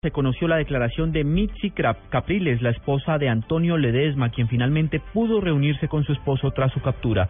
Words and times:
se 0.00 0.12
conoció 0.12 0.46
la 0.46 0.58
declaración 0.58 1.10
de 1.10 1.24
Mitzi 1.24 1.72
Capriles, 1.72 2.62
la 2.62 2.70
esposa 2.70 3.18
de 3.18 3.28
Antonio 3.28 3.76
Ledesma, 3.76 4.30
quien 4.30 4.46
finalmente 4.46 5.00
pudo 5.12 5.40
reunirse 5.40 5.88
con 5.88 6.04
su 6.04 6.12
esposo 6.12 6.52
tras 6.52 6.70
su 6.70 6.80
captura. 6.80 7.28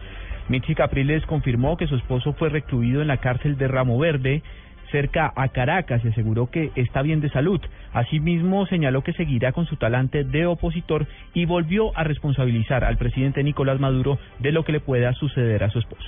Mitzi 0.49 0.75
Capriles 0.75 1.25
confirmó 1.25 1.77
que 1.77 1.87
su 1.87 1.95
esposo 1.95 2.33
fue 2.33 2.49
recluido 2.49 3.01
en 3.01 3.07
la 3.07 3.17
cárcel 3.17 3.57
de 3.57 3.67
Ramo 3.67 3.97
Verde, 3.97 4.43
cerca 4.91 5.33
a 5.35 5.47
Caracas, 5.47 6.05
y 6.05 6.09
aseguró 6.09 6.51
que 6.51 6.69
está 6.75 7.01
bien 7.01 7.21
de 7.21 7.31
salud. 7.31 7.59
Asimismo, 7.91 8.67
señaló 8.67 9.01
que 9.01 9.13
seguirá 9.13 9.51
con 9.51 9.65
su 9.65 9.77
talante 9.77 10.23
de 10.23 10.45
opositor 10.45 11.07
y 11.33 11.45
volvió 11.45 11.97
a 11.97 12.03
responsabilizar 12.03 12.83
al 12.83 12.97
presidente 12.97 13.43
Nicolás 13.43 13.79
Maduro 13.79 14.19
de 14.37 14.51
lo 14.51 14.63
que 14.63 14.73
le 14.73 14.79
pueda 14.79 15.11
suceder 15.13 15.63
a 15.63 15.71
su 15.71 15.79
esposo. 15.79 16.07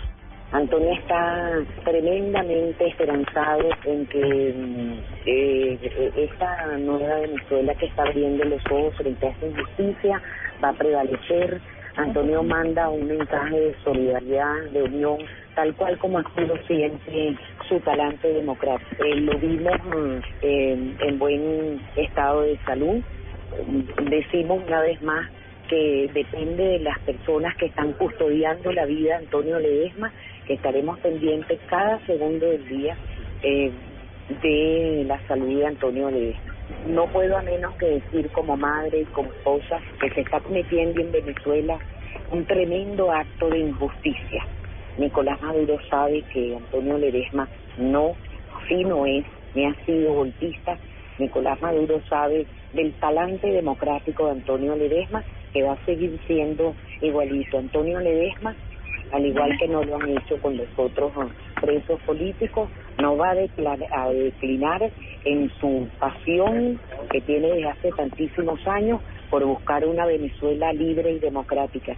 Antonio 0.52 0.91
está 0.91 1.63
tremendamente 1.86 2.86
esperanzado 2.86 3.70
en 3.86 4.05
que 4.07 4.54
mm, 4.54 5.00
eh, 5.25 6.11
esta 6.18 6.77
nueva 6.77 7.20
Venezuela 7.20 7.73
que 7.75 7.86
está 7.86 8.04
abriendo 8.04 8.43
los 8.43 8.61
ojos 8.69 8.93
frente 8.97 9.27
a 9.27 9.29
esta 9.29 9.46
injusticia 9.46 10.21
va 10.61 10.69
a 10.69 10.74
prevalecer. 10.74 11.61
Antonio 11.96 12.43
manda 12.43 12.89
un 12.89 13.07
mensaje 13.07 13.60
de 13.60 13.75
solidaridad, 13.83 14.64
de 14.74 14.83
unión, 14.83 15.19
tal 15.55 15.74
cual 15.75 15.97
como 16.00 16.19
ha 16.19 16.36
sido 16.36 16.57
siempre 16.68 17.38
su 17.69 17.79
talante 17.79 18.27
democrático. 18.27 19.04
Eh, 19.05 19.15
lo 19.21 19.38
vimos 19.39 19.77
mm, 19.86 20.19
en 20.41 21.19
buen 21.19 21.82
estado 21.96 22.41
de 22.41 22.57
salud. 22.65 23.02
Decimos 24.10 24.63
una 24.68 24.82
vez 24.82 25.02
más 25.02 25.29
que 25.71 26.10
depende 26.13 26.63
de 26.63 26.79
las 26.79 26.99
personas 26.99 27.55
que 27.55 27.68
están 27.68 27.93
custodiando 27.93 28.74
la 28.74 28.86
vida 28.86 29.11
de 29.11 29.25
Antonio 29.25 29.57
Ledesma, 29.57 30.11
estaremos 30.54 31.00
pendientes 31.00 31.60
cada 31.69 32.00
segundo 32.05 32.47
del 32.47 32.67
día 32.67 32.97
eh, 33.44 33.72
de 34.41 35.03
la 35.08 35.19
salud 35.27 35.59
de 35.59 35.66
Antonio 35.66 36.09
Ledesma. 36.09 36.55
No 36.88 37.08
puedo 37.08 37.38
a 37.38 37.41
menos 37.41 37.75
que 37.75 37.86
decir 37.86 38.30
como 38.31 38.55
madre 38.55 39.02
y 39.02 39.05
como 39.05 39.30
esposa 39.31 39.80
que 40.00 40.09
se 40.11 40.22
está 40.22 40.39
cometiendo 40.39 41.02
en 41.02 41.11
Venezuela 41.11 41.77
un 42.31 42.45
tremendo 42.45 43.11
acto 43.11 43.49
de 43.49 43.59
injusticia. 43.59 44.45
Nicolás 44.97 45.41
Maduro 45.41 45.79
sabe 45.89 46.23
que 46.33 46.55
Antonio 46.55 46.97
Ledesma 46.97 47.47
no, 47.77 48.16
sí 48.67 48.83
no 48.83 49.05
es, 49.05 49.25
ni 49.53 49.66
ha 49.66 49.73
sido 49.85 50.13
golpista. 50.13 50.77
Nicolás 51.17 51.61
Maduro 51.61 52.02
sabe 52.09 52.45
del 52.73 52.94
talante 52.94 53.47
democrático 53.47 54.25
de 54.25 54.31
Antonio 54.31 54.75
Ledesma 54.75 55.23
que 55.53 55.63
va 55.63 55.73
a 55.73 55.85
seguir 55.85 56.19
siendo 56.27 56.75
igualito. 57.02 57.57
Antonio 57.57 57.99
Ledesma, 57.99 58.55
al 59.11 59.25
igual 59.25 59.57
que 59.57 59.67
no 59.67 59.83
lo 59.83 59.95
han 59.95 60.09
hecho 60.09 60.37
con 60.41 60.57
los 60.57 60.67
otros 60.77 61.11
ah, 61.17 61.27
presos 61.59 61.99
políticos, 62.01 62.69
no 62.99 63.17
va 63.17 63.31
a, 63.31 64.01
a 64.03 64.09
declinar 64.09 64.91
en 65.25 65.49
su 65.59 65.87
pasión 65.99 66.79
que 67.11 67.21
tiene 67.21 67.47
desde 67.47 67.69
hace 67.69 67.91
tantísimos 67.91 68.65
años 68.67 69.01
por 69.29 69.45
buscar 69.45 69.85
una 69.85 70.05
Venezuela 70.05 70.73
libre 70.73 71.13
y 71.13 71.19
democrática. 71.19 71.95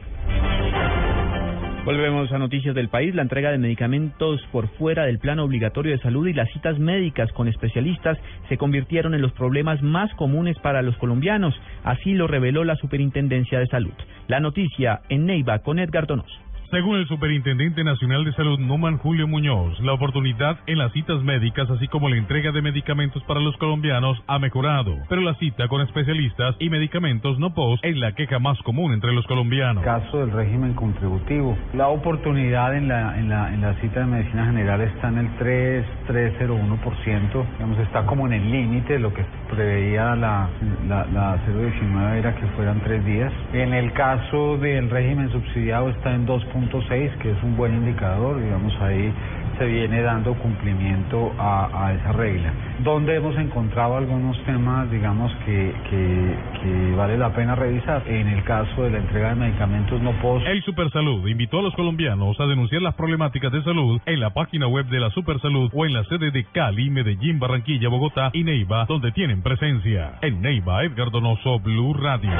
Volvemos 1.85 2.31
a 2.31 2.37
noticias 2.37 2.73
del 2.75 2.87
país. 2.87 3.13
La 3.13 3.23
entrega 3.23 3.51
de 3.51 3.57
medicamentos 3.57 4.39
por 4.53 4.69
fuera 4.77 5.03
del 5.03 5.19
plan 5.19 5.39
obligatorio 5.39 5.91
de 5.91 6.01
salud 6.01 6.25
y 6.27 6.33
las 6.33 6.49
citas 6.53 6.79
médicas 6.79 7.29
con 7.33 7.49
especialistas 7.49 8.17
se 8.47 8.57
convirtieron 8.57 9.13
en 9.13 9.21
los 9.21 9.33
problemas 9.33 9.81
más 9.81 10.13
comunes 10.13 10.57
para 10.59 10.81
los 10.81 10.95
colombianos. 10.95 11.53
Así 11.83 12.13
lo 12.13 12.27
reveló 12.27 12.63
la 12.63 12.77
Superintendencia 12.77 13.59
de 13.59 13.67
Salud. 13.67 13.91
La 14.29 14.39
noticia 14.39 15.01
en 15.09 15.25
Neiva 15.25 15.59
con 15.59 15.77
Edgar 15.77 16.07
Donoso. 16.07 16.39
Según 16.73 16.97
el 16.97 17.07
Superintendente 17.07 17.83
Nacional 17.83 18.25
de 18.25 18.33
Salud, 18.33 18.57
Numan 18.57 18.97
Julio 18.97 19.27
Muñoz, 19.27 19.79
la 19.81 19.93
oportunidad 19.93 20.57
en 20.65 20.79
las 20.79 20.91
citas 20.91 21.21
médicas, 21.21 21.69
así 21.69 21.87
como 21.87 22.09
la 22.09 22.17
entrega 22.17 22.51
de 22.51 22.63
medicamentos 22.63 23.21
para 23.25 23.39
los 23.39 23.55
colombianos, 23.57 24.19
ha 24.25 24.39
mejorado. 24.39 24.97
Pero 25.07 25.21
la 25.21 25.35
cita 25.35 25.67
con 25.67 25.81
especialistas 25.81 26.55
y 26.57 26.71
medicamentos 26.71 27.37
no 27.37 27.53
post 27.53 27.85
es 27.85 27.95
la 27.95 28.13
queja 28.13 28.39
más 28.39 28.57
común 28.63 28.91
entre 28.91 29.13
los 29.13 29.23
colombianos. 29.27 29.83
Caso 29.83 30.17
del 30.17 30.31
régimen 30.31 30.73
contributivo. 30.73 31.55
La 31.75 31.89
oportunidad 31.89 32.75
en 32.75 32.87
la, 32.87 33.19
en 33.19 33.29
la, 33.29 33.53
en 33.53 33.61
la 33.61 33.79
cita 33.79 33.99
de 33.99 34.07
medicina 34.07 34.47
general 34.47 34.81
está 34.81 35.09
en 35.09 35.19
el 35.19 35.37
3, 35.37 35.85
301%. 36.07 37.45
Digamos, 37.53 37.77
está 37.81 38.03
como 38.07 38.25
en 38.25 38.33
el 38.33 38.51
límite. 38.51 38.97
Lo 38.97 39.13
que 39.13 39.23
preveía 39.47 40.15
la, 40.15 40.49
la, 40.87 41.05
la 41.05 41.37
019 41.45 42.17
era 42.17 42.33
que 42.33 42.47
fueran 42.55 42.81
tres 42.81 43.05
días. 43.05 43.31
En 43.53 43.75
el 43.75 43.93
caso 43.93 44.57
del 44.57 44.89
régimen 44.89 45.31
subsidiado 45.31 45.91
está 45.91 46.15
en 46.15 46.25
2 46.69 46.85
que 47.19 47.31
es 47.31 47.43
un 47.43 47.55
buen 47.55 47.73
indicador, 47.73 48.41
digamos 48.41 48.73
ahí 48.81 49.13
se 49.57 49.65
viene 49.65 50.01
dando 50.01 50.33
cumplimiento 50.35 51.31
a, 51.37 51.93
esa 51.93 52.11
regla. 52.13 52.53
Donde 52.83 53.15
hemos 53.15 53.35
encontrado 53.37 53.97
algunos 53.97 54.41
temas, 54.45 54.89
digamos, 54.89 55.31
que, 55.45 55.73
que, 55.89 56.95
vale 56.95 57.17
la 57.17 57.33
pena 57.33 57.55
revisar. 57.55 58.03
En 58.07 58.27
el 58.27 58.43
caso 58.43 58.83
de 58.83 58.91
la 58.91 58.97
entrega 58.99 59.29
de 59.29 59.35
medicamentos 59.35 60.01
no 60.01 60.11
post. 60.21 60.45
El 60.47 60.63
Supersalud 60.63 61.27
invitó 61.27 61.59
a 61.59 61.61
los 61.61 61.73
colombianos 61.75 62.39
a 62.39 62.45
denunciar 62.45 62.81
las 62.81 62.95
problemáticas 62.95 63.51
de 63.51 63.63
salud 63.63 63.99
en 64.05 64.19
la 64.19 64.31
página 64.31 64.67
web 64.67 64.85
de 64.87 64.99
la 64.99 65.09
Supersalud 65.11 65.69
o 65.73 65.85
en 65.85 65.93
la 65.93 66.03
sede 66.05 66.31
de 66.31 66.45
Cali, 66.45 66.89
Medellín, 66.89 67.39
Barranquilla, 67.39 67.89
Bogotá 67.89 68.31
y 68.33 68.43
Neiva, 68.43 68.85
donde 68.85 69.11
tienen 69.11 69.41
presencia. 69.41 70.13
En 70.21 70.41
Neiva, 70.41 70.83
Edgar 70.83 71.11
Donoso, 71.11 71.59
Blue 71.59 71.93
Radio. 71.93 72.31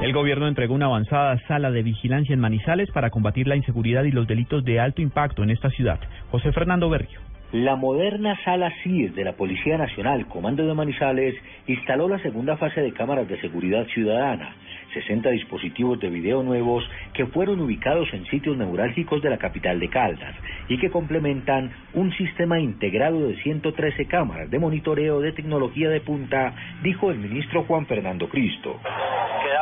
El 0.00 0.12
gobierno 0.12 0.46
entregó 0.46 0.74
una 0.74 0.86
avanzada 0.86 1.36
sala 1.48 1.72
de 1.72 1.82
vigilancia 1.82 2.32
en 2.32 2.38
Manizales 2.38 2.88
para 2.92 3.10
combatir 3.10 3.48
la 3.48 3.56
inseguridad 3.56 4.04
y 4.04 4.12
los 4.12 4.28
delitos 4.28 4.64
de 4.64 4.78
alto 4.78 5.02
impacto 5.02 5.42
en 5.42 5.50
esta 5.50 5.70
ciudad. 5.70 5.98
José 6.30 6.52
Fernando 6.52 6.88
Berrio. 6.88 7.18
La 7.50 7.74
moderna 7.74 8.38
sala 8.44 8.70
CIR 8.82 9.14
de 9.14 9.24
la 9.24 9.32
Policía 9.32 9.76
Nacional, 9.76 10.26
Comando 10.28 10.64
de 10.64 10.74
Manizales, 10.74 11.34
instaló 11.66 12.08
la 12.08 12.20
segunda 12.20 12.56
fase 12.56 12.80
de 12.80 12.92
cámaras 12.92 13.26
de 13.26 13.40
seguridad 13.40 13.86
ciudadana 13.86 14.54
60 14.92 15.30
dispositivos 15.30 16.00
de 16.00 16.10
video 16.10 16.42
nuevos 16.42 16.84
que 17.12 17.26
fueron 17.26 17.60
ubicados 17.60 18.08
en 18.12 18.24
sitios 18.26 18.56
neurálgicos 18.56 19.22
de 19.22 19.30
la 19.30 19.38
capital 19.38 19.78
de 19.80 19.88
Caldas 19.88 20.34
y 20.68 20.78
que 20.78 20.90
complementan 20.90 21.70
un 21.94 22.12
sistema 22.16 22.60
integrado 22.60 23.28
de 23.28 23.36
113 23.42 24.06
cámaras 24.06 24.50
de 24.50 24.58
monitoreo 24.58 25.20
de 25.20 25.32
tecnología 25.32 25.88
de 25.90 26.00
punta, 26.00 26.54
dijo 26.82 27.10
el 27.10 27.18
ministro 27.18 27.64
Juan 27.64 27.86
Fernando 27.86 28.28
Cristo. 28.28 28.80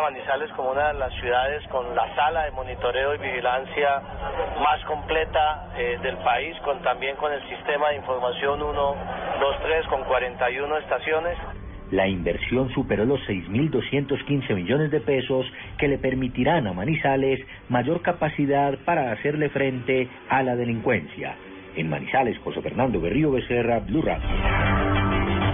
Manizales 0.06 0.52
como 0.52 0.70
una 0.70 0.92
de 0.92 1.00
las 1.00 1.12
ciudades 1.14 1.66
con 1.66 1.92
la 1.96 2.14
sala 2.14 2.44
de 2.44 2.52
monitoreo 2.52 3.16
y 3.16 3.18
vigilancia 3.18 4.00
más 4.62 4.80
completa 4.84 5.66
eh, 5.76 5.98
del 6.00 6.16
país, 6.18 6.56
con 6.64 6.80
también 6.82 7.16
con 7.16 7.32
el 7.32 7.42
sistema 7.48 7.88
de 7.88 7.96
información 7.96 8.62
1, 8.62 8.96
2, 9.40 9.56
3, 9.64 9.86
con 9.88 10.04
41 10.04 10.78
estaciones. 10.78 11.36
La 11.90 12.06
inversión 12.06 12.72
superó 12.72 13.04
los 13.04 13.18
6.215 13.22 14.54
millones 14.54 14.92
de 14.92 15.00
pesos 15.00 15.44
que 15.76 15.88
le 15.88 15.98
permitirán 15.98 16.68
a 16.68 16.72
Manizales 16.72 17.44
mayor 17.68 18.00
capacidad 18.00 18.78
para 18.84 19.10
hacerle 19.10 19.48
frente 19.48 20.08
a 20.28 20.44
la 20.44 20.54
delincuencia. 20.54 21.34
En 21.74 21.90
Manizales, 21.90 22.38
José 22.44 22.62
Fernando 22.62 23.00
Berrío 23.00 23.32
Becerra, 23.32 23.80
Blue 23.80 24.02
Radio. 24.02 24.55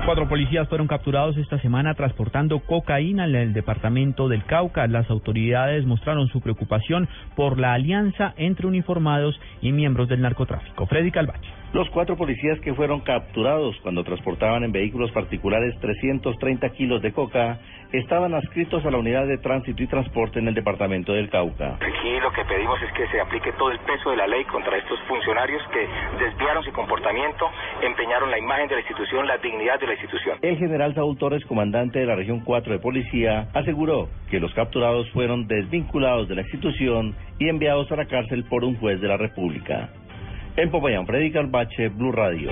Cuatro 0.04 0.28
policías 0.28 0.68
fueron 0.68 0.88
capturados 0.88 1.36
esta 1.36 1.60
semana 1.60 1.94
transportando 1.94 2.58
cocaína 2.58 3.24
en 3.24 3.36
el 3.36 3.52
departamento 3.52 4.28
del 4.28 4.44
Cauca. 4.44 4.88
Las 4.88 5.08
autoridades 5.08 5.86
mostraron 5.86 6.26
su 6.26 6.40
preocupación 6.40 7.08
por 7.36 7.56
la 7.56 7.72
alianza 7.72 8.34
entre 8.36 8.66
uniformados 8.66 9.40
y 9.60 9.70
miembros 9.70 10.08
del 10.08 10.20
narcotráfico. 10.20 10.86
Freddy 10.86 11.12
Calvache. 11.12 11.62
Los 11.72 11.88
cuatro 11.88 12.16
policías 12.16 12.60
que 12.60 12.74
fueron 12.74 13.00
capturados 13.00 13.74
cuando 13.82 14.04
transportaban 14.04 14.62
en 14.62 14.72
vehículos 14.72 15.10
particulares 15.12 15.74
330 15.80 16.68
kilos 16.70 17.00
de 17.00 17.12
coca 17.12 17.60
estaban 17.92 18.34
adscritos 18.34 18.84
a 18.84 18.90
la 18.90 18.98
unidad 18.98 19.26
de 19.26 19.38
tránsito 19.38 19.82
y 19.82 19.86
transporte 19.86 20.38
en 20.38 20.48
el 20.48 20.54
departamento 20.54 21.14
del 21.14 21.30
Cauca. 21.30 21.76
Aquí 21.76 22.20
lo 22.20 22.30
que 22.32 22.44
pedimos 22.44 22.78
es 22.82 22.92
que 22.92 23.06
se 23.08 23.20
aplique 23.20 23.52
todo 23.52 23.70
el 23.70 23.78
peso 23.80 24.10
de 24.10 24.16
la 24.16 24.26
ley 24.26 24.44
contra 24.44 24.76
estos 24.76 25.00
funcionarios 25.08 25.62
que 25.72 25.88
desviaron 26.22 26.62
su 26.62 26.72
comportamiento, 26.72 27.48
empeñaron 27.80 28.30
la 28.30 28.38
imagen 28.38 28.68
de 28.68 28.74
la 28.74 28.80
institución, 28.82 29.26
la 29.26 29.38
dignidad 29.38 29.80
de 29.80 29.86
la 29.86 29.91
institución. 29.92 30.38
El 30.42 30.56
general 30.58 30.94
Saúl 30.94 31.16
Torres, 31.18 31.44
comandante 31.44 31.98
de 31.98 32.06
la 32.06 32.16
región 32.16 32.40
4 32.40 32.72
de 32.72 32.78
policía, 32.78 33.48
aseguró 33.54 34.08
que 34.30 34.40
los 34.40 34.52
capturados 34.54 35.10
fueron 35.10 35.46
desvinculados 35.46 36.28
de 36.28 36.36
la 36.36 36.42
institución 36.42 37.14
y 37.38 37.48
enviados 37.48 37.90
a 37.92 37.96
la 37.96 38.06
cárcel 38.06 38.44
por 38.44 38.64
un 38.64 38.76
juez 38.76 39.00
de 39.00 39.08
la 39.08 39.16
República. 39.16 39.90
En 40.56 40.70
Popayán, 40.70 41.06
Freddy 41.06 41.30
Calvache, 41.30 41.88
Blue 41.88 42.12
Radio. 42.12 42.50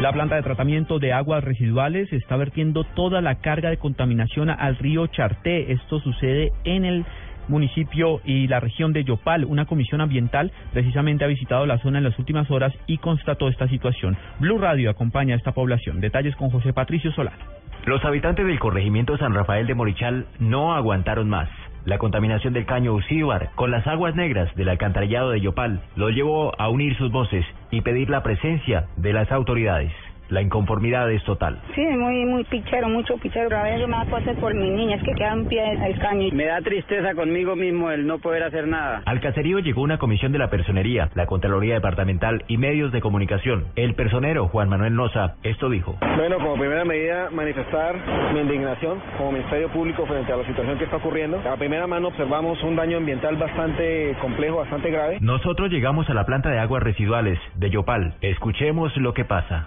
La 0.00 0.12
planta 0.12 0.36
de 0.36 0.42
tratamiento 0.42 1.00
de 1.00 1.12
aguas 1.12 1.42
residuales 1.42 2.12
está 2.12 2.36
vertiendo 2.36 2.84
toda 2.84 3.20
la 3.20 3.40
carga 3.40 3.68
de 3.68 3.78
contaminación 3.78 4.48
al 4.48 4.76
río 4.76 5.08
Charté. 5.08 5.72
Esto 5.72 5.98
sucede 5.98 6.52
en 6.62 6.84
el 6.84 7.04
municipio 7.48 8.20
y 8.24 8.46
la 8.46 8.60
región 8.60 8.92
de 8.92 9.04
Yopal. 9.04 9.44
Una 9.44 9.66
comisión 9.66 10.00
ambiental 10.00 10.52
precisamente 10.72 11.24
ha 11.24 11.28
visitado 11.28 11.66
la 11.66 11.78
zona 11.78 11.98
en 11.98 12.04
las 12.04 12.18
últimas 12.18 12.50
horas 12.50 12.72
y 12.86 12.98
constató 12.98 13.48
esta 13.48 13.68
situación. 13.68 14.16
Blue 14.38 14.58
Radio 14.58 14.90
acompaña 14.90 15.34
a 15.34 15.38
esta 15.38 15.52
población. 15.52 16.00
Detalles 16.00 16.36
con 16.36 16.50
José 16.50 16.72
Patricio 16.72 17.12
Solano. 17.12 17.44
Los 17.86 18.04
habitantes 18.04 18.46
del 18.46 18.58
corregimiento 18.58 19.16
San 19.16 19.34
Rafael 19.34 19.66
de 19.66 19.74
Morichal 19.74 20.26
no 20.38 20.74
aguantaron 20.74 21.28
más. 21.28 21.48
La 21.84 21.96
contaminación 21.96 22.52
del 22.52 22.66
caño 22.66 22.92
Usíbar 22.92 23.50
con 23.54 23.70
las 23.70 23.86
aguas 23.86 24.14
negras 24.14 24.54
del 24.56 24.68
alcantarillado 24.68 25.30
de 25.30 25.40
Yopal 25.40 25.80
lo 25.96 26.10
llevó 26.10 26.52
a 26.60 26.68
unir 26.68 26.96
sus 26.98 27.10
voces 27.10 27.46
y 27.70 27.80
pedir 27.80 28.10
la 28.10 28.22
presencia 28.22 28.86
de 28.96 29.14
las 29.14 29.32
autoridades. 29.32 29.92
La 30.28 30.42
inconformidad 30.42 31.10
es 31.10 31.22
total. 31.24 31.58
Sí, 31.74 31.82
muy, 31.82 32.24
muy 32.26 32.44
pichero, 32.44 32.88
mucho 32.88 33.16
pichero. 33.16 33.56
A 33.56 33.62
veces 33.62 33.88
me 33.88 33.96
da 33.96 34.04
cosas 34.06 34.36
por 34.36 34.54
mis 34.54 34.72
niñas 34.72 35.02
que 35.02 35.12
quedan 35.12 35.46
pie 35.46 35.62
el 35.72 35.98
caño. 35.98 36.28
Me 36.32 36.46
da 36.46 36.60
tristeza 36.60 37.14
conmigo 37.14 37.56
mismo 37.56 37.90
el 37.90 38.06
no 38.06 38.18
poder 38.18 38.42
hacer 38.42 38.66
nada. 38.66 39.02
Al 39.06 39.20
caserío 39.20 39.58
llegó 39.58 39.82
una 39.82 39.98
comisión 39.98 40.32
de 40.32 40.38
la 40.38 40.50
personería, 40.50 41.10
la 41.14 41.26
Contraloría 41.26 41.74
Departamental 41.74 42.44
y 42.48 42.58
medios 42.58 42.92
de 42.92 43.00
comunicación. 43.00 43.66
El 43.76 43.94
personero, 43.94 44.48
Juan 44.48 44.68
Manuel 44.68 44.94
Noza, 44.94 45.36
esto 45.42 45.70
dijo. 45.70 45.96
Bueno, 46.16 46.36
como 46.36 46.54
primera 46.54 46.84
medida, 46.84 47.30
manifestar 47.30 47.96
mi 48.34 48.40
indignación 48.40 49.00
como 49.16 49.32
Ministerio 49.32 49.68
Público 49.70 50.06
frente 50.06 50.32
a 50.32 50.36
la 50.36 50.46
situación 50.46 50.78
que 50.78 50.84
está 50.84 50.96
ocurriendo. 50.96 51.40
A 51.48 51.56
primera 51.56 51.86
mano 51.86 52.08
observamos 52.08 52.62
un 52.62 52.76
daño 52.76 52.98
ambiental 52.98 53.36
bastante 53.36 54.16
complejo, 54.20 54.58
bastante 54.58 54.90
grave. 54.90 55.18
Nosotros 55.20 55.70
llegamos 55.70 56.08
a 56.10 56.14
la 56.14 56.24
planta 56.26 56.50
de 56.50 56.58
aguas 56.58 56.82
residuales 56.82 57.38
de 57.54 57.70
Yopal. 57.70 58.14
Escuchemos 58.20 58.96
lo 58.96 59.14
que 59.14 59.24
pasa. 59.24 59.64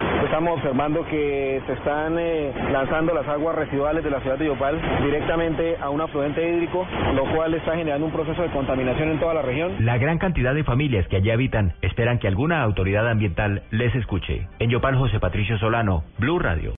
Estamos 0.52 0.66
observando 0.66 1.06
que 1.06 1.62
se 1.66 1.72
están 1.72 2.18
eh, 2.18 2.52
lanzando 2.70 3.14
las 3.14 3.26
aguas 3.26 3.56
residuales 3.56 4.04
de 4.04 4.10
la 4.10 4.20
ciudad 4.20 4.36
de 4.38 4.48
Yopal 4.48 4.78
directamente 5.02 5.78
a 5.80 5.88
un 5.88 6.02
afluente 6.02 6.46
hídrico, 6.46 6.86
lo 7.14 7.24
cual 7.34 7.54
está 7.54 7.74
generando 7.74 8.04
un 8.04 8.12
proceso 8.12 8.42
de 8.42 8.50
contaminación 8.50 9.12
en 9.12 9.18
toda 9.18 9.32
la 9.32 9.40
región. 9.40 9.82
La 9.82 9.96
gran 9.96 10.18
cantidad 10.18 10.54
de 10.54 10.62
familias 10.62 11.08
que 11.08 11.16
allí 11.16 11.30
habitan 11.30 11.72
esperan 11.80 12.18
que 12.18 12.28
alguna 12.28 12.62
autoridad 12.62 13.08
ambiental 13.08 13.62
les 13.70 13.94
escuche. 13.94 14.46
En 14.58 14.68
Yopal, 14.68 14.96
José 14.96 15.20
Patricio 15.20 15.56
Solano, 15.56 16.04
Blue 16.18 16.38
Radio. 16.38 16.70